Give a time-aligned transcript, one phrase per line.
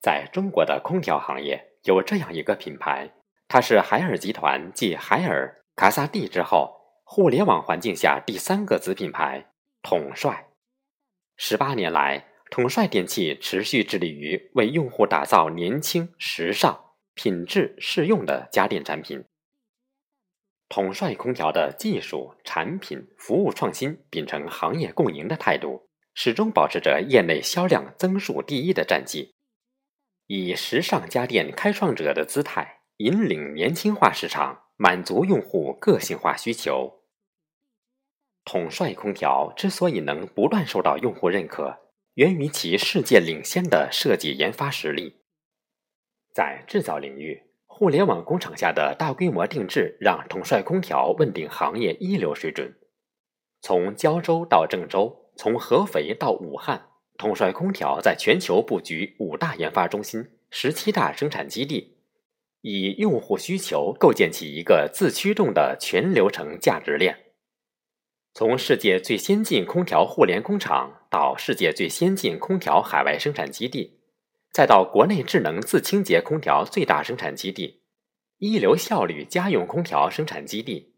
[0.00, 3.10] 在中国的空调行业有这样一个品牌，
[3.48, 6.74] 它是海尔集团继海尔、卡萨帝之后，
[7.04, 9.52] 互联网环境下第三个子品牌——
[9.82, 10.48] 统帅。
[11.36, 19.24] 十八年来，统帅电器持续致力于为用户打造年轻、时尚、品质适用的家电产品。
[20.68, 29.34] 统帅空调的技术、产品、服务创新秉承行业共赢的态度，始终保持着业内销量增速第一的战绩。
[30.32, 37.00] 以时尚家电开创者的姿态，引领年轻化市场，满足用户个性化需求。
[38.44, 41.76] 统帅空调之所以能不断受到用户认可，
[42.14, 45.16] 源于其世界领先的设计研发实力。
[46.32, 52.78] 在制造领域，互联网工厂下的大规模定制让统帅空调问鼎行业一流水准。
[53.60, 56.89] 从胶州到郑州，从合肥到武汉。
[57.20, 61.98] 统帅空调在全球布局五大研发中心、十七大生产基地，
[62.62, 67.34] 以用户需求构建起一个自驱动的全流程价值链。
[68.32, 74.00] 从世界最先进空调互联工厂到世界最先进空调海外生产基地，
[74.50, 77.82] 再到国内智能自清洁空调最大生产基地、
[78.38, 80.94] 一流效率家用空调生产基地，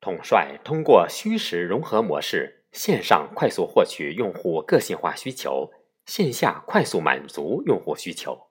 [0.00, 2.55] 统帅通过虚实融合模式。
[2.76, 5.72] 线上快速获取用户个性化需求，
[6.04, 8.48] 线下快速满足用户需求。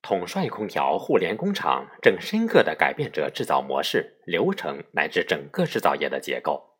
[0.00, 6.78] 统帅空调互联工厂正深刻的改变着制造模式、流程乃至整个制造业的结构，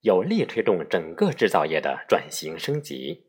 [0.00, 3.28] 有力推动整个制造业的转型升级。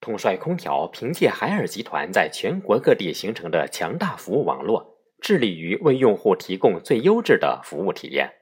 [0.00, 8.32] 统帅空调凭借海尔集团在全国各地形成的强大服务网络，致力于为用户提供最优质的服务体验。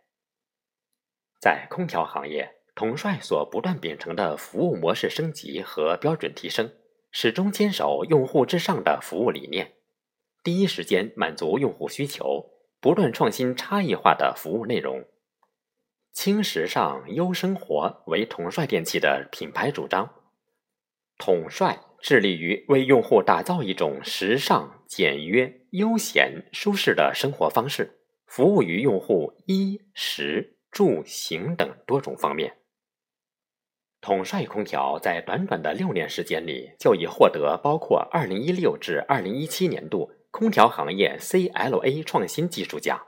[1.44, 6.72] 在空调行业，统帅所不断秉承的服务模式升级和标准提升，
[7.10, 9.74] 始终坚守用户至上的服务理念，
[10.42, 12.46] 第一时间满足用户需求，
[12.80, 15.04] 不断创新差异化的服务内容。
[16.14, 20.14] 轻时尚优生活为统帅电器的品牌主张，
[21.18, 30.53] 统帅致力于为用户打造一种时尚、简约、悠闲、舒适的生活方式，服务于用户衣食。
[30.74, 32.56] 住行等多种方面，
[34.00, 43.06] 统帅空调在短短的六年时间里，就已获得包括二零一六至二零一七年度空调行业 CLA 创新技术奖、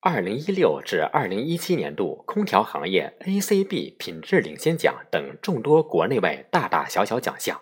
[0.00, 7.60] 二零一六至二零一七年度空调行业 ACB 品质领先奖等众多国内外大大小小奖项，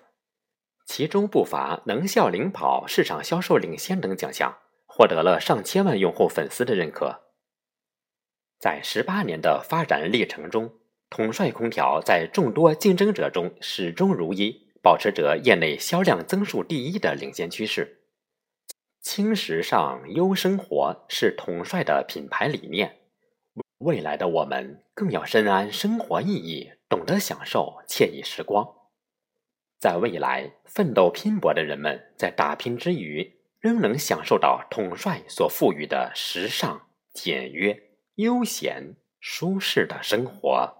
[0.85, 7.28] 其中不乏能效领跑、市场销售领先等奖项，获得了上千万用户粉丝的认可。
[8.59, 10.73] 在十八年的发展历程中，
[11.09, 18.01] 统帅空调在众多竞争者中始终如一，保持着业内销量增速第一的领先趋势。
[19.01, 22.97] 轻时尚优生活是统帅的品牌理念。
[23.79, 28.69] 未来的我们更要深谙生活意义，懂得享受惬意时光。
[29.79, 37.88] 在未来，奋斗拼搏的人们在打拼之余，仍能享受到统帅所赋予的时尚简约。
[38.19, 40.78] 悠闲舒适的生活。